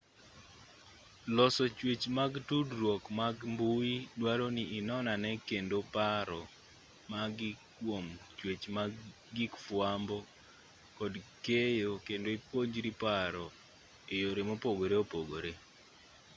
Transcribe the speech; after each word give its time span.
loso 1.35 1.63
chwech 1.77 2.03
mag 2.17 2.33
tudruok 2.47 3.03
mag 3.19 3.35
mbui 3.53 3.93
duaro 4.19 4.47
ni 4.55 4.63
inonane 4.77 5.31
kendo 5.47 5.77
paro 5.93 6.41
magi 7.11 7.51
kwom 7.75 8.05
chwech 8.37 8.63
mag 8.77 8.91
gig 9.35 9.53
fwambo 9.65 10.17
kod 10.97 11.13
keyo 11.45 11.91
kendo 12.07 12.27
ipuonjri 12.37 12.91
paro 13.03 13.45
e 14.13 14.15
yore 14.23 14.41
mopogore 14.49 14.95
opogore 15.03 15.51